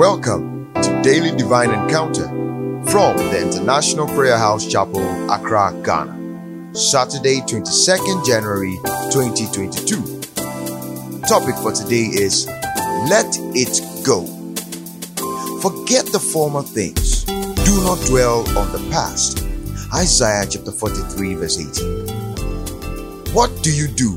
[0.00, 2.26] Welcome to Daily Divine Encounter
[2.90, 6.74] from the International Prayer House Chapel, Accra, Ghana.
[6.74, 8.78] Saturday, 22nd January
[9.12, 11.20] 2022.
[11.28, 12.46] Topic for today is
[13.10, 14.24] Let It Go.
[15.60, 17.24] Forget the former things.
[17.26, 19.44] Do not dwell on the past.
[19.94, 23.34] Isaiah chapter 43, verse 18.
[23.34, 24.14] What do you do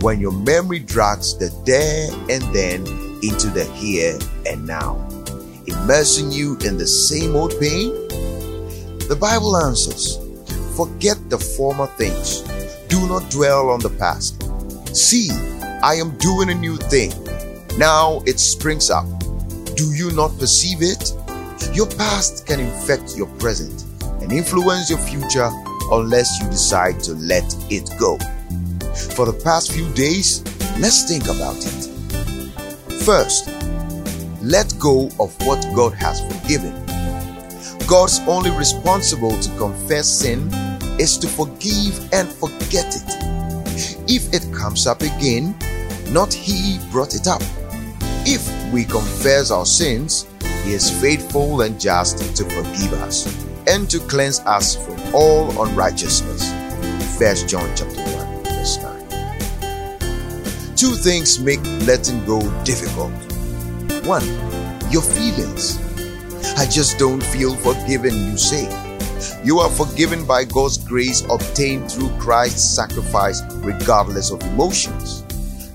[0.00, 2.86] when your memory drags the there and then
[3.22, 4.96] into the here and now,
[5.84, 7.90] immersing you in the same old pain?
[9.08, 10.18] The Bible answers
[10.76, 12.40] Forget the former things,
[12.88, 14.42] do not dwell on the past.
[14.96, 15.28] See,
[15.82, 17.12] I am doing a new thing.
[17.78, 19.04] Now it springs up.
[19.76, 21.12] Do you not perceive it?
[21.74, 23.84] Your past can infect your present
[24.22, 25.50] and influence your future
[25.92, 28.16] unless you decide to let it go.
[29.14, 30.42] For the past few days,
[30.80, 33.02] let's think about it.
[33.04, 33.53] First,
[34.44, 36.74] let go of what God has forgiven.
[37.86, 40.50] God's only responsible to confess sin
[41.00, 43.08] is to forgive and forget it.
[44.06, 45.56] If it comes up again,
[46.10, 47.42] not He brought it up.
[48.26, 50.26] If we confess our sins,
[50.64, 53.26] He is faithful and just to forgive us
[53.66, 56.52] and to cleanse us from all unrighteousness.
[57.18, 60.76] 1 John chapter 1, verse 9.
[60.76, 63.12] Two things make letting go difficult.
[64.06, 64.26] One,
[64.90, 65.78] your feelings.
[66.58, 68.68] I just don't feel forgiven, you say.
[69.42, 75.22] You are forgiven by God's grace obtained through Christ's sacrifice, regardless of emotions.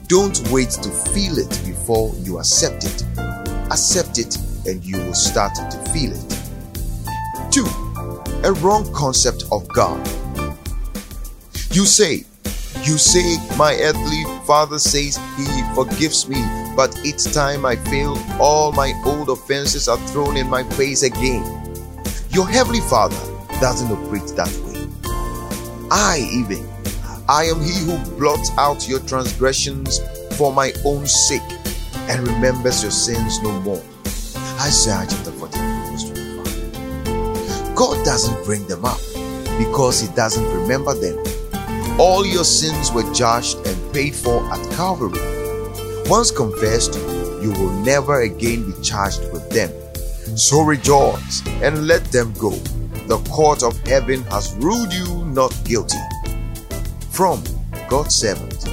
[0.08, 3.04] Don't wait to feel it before you accept it.
[3.72, 7.52] Accept it, and you will start to feel it.
[7.52, 7.66] 2.
[8.44, 10.08] A wrong concept of God.
[11.72, 12.26] You say,
[12.84, 16.42] You say, my earthly father says he forgives me,
[16.76, 21.44] but each time I fail, all my old offenses are thrown in my face again.
[22.30, 23.18] Your heavenly father
[23.60, 24.88] doesn't operate that way.
[25.92, 26.68] I, even,
[27.28, 30.00] I am he who blots out your transgressions
[30.38, 31.42] for my own sake
[32.08, 33.84] and remembers your sins no more.
[34.62, 35.62] Isaiah chapter 43,
[35.92, 37.76] verse 25.
[37.76, 39.00] God doesn't bring them up
[39.58, 41.18] because He doesn't remember them.
[42.00, 45.20] All your sins were judged and paid for at Calvary.
[46.06, 49.70] Once confessed, you will never again be charged with them.
[50.38, 52.52] So rejoice and let them go.
[53.08, 56.00] The court of heaven has ruled you not guilty.
[57.12, 57.44] From
[57.90, 58.66] God's servant,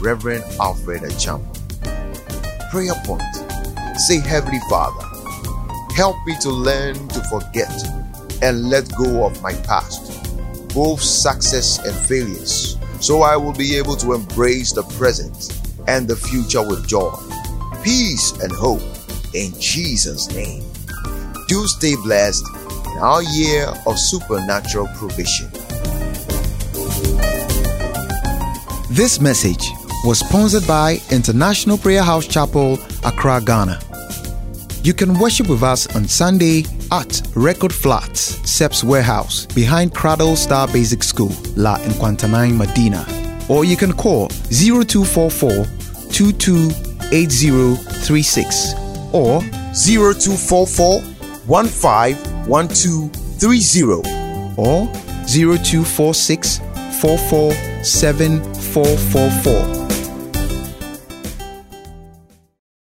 [0.00, 1.58] Reverend Alfred Acheampong.
[2.70, 3.22] Prayer point
[4.06, 5.04] Say, Heavenly Father,
[5.96, 7.72] help me to learn to forget
[8.40, 10.27] and let go of my past,
[10.78, 16.14] both success and failures, so I will be able to embrace the present and the
[16.14, 17.12] future with joy,
[17.82, 18.80] peace, and hope
[19.34, 20.62] in Jesus' name.
[21.48, 22.44] Do stay blessed
[22.92, 25.50] in our year of supernatural provision.
[28.88, 29.72] This message
[30.04, 33.87] was sponsored by International Prayer House Chapel, Accra, Ghana.
[34.88, 40.66] You can worship with us on Sunday at Record Flats, Seps Warehouse, behind Cradle Star
[40.66, 43.04] Basic School, La Nkwantanang, Madina.
[43.50, 45.66] Or you can call 0244
[46.10, 48.72] 228036
[49.12, 49.42] or
[49.74, 51.02] 0244
[51.46, 53.92] 151230
[54.56, 54.86] or
[55.26, 56.60] 0246
[57.02, 59.87] 447 444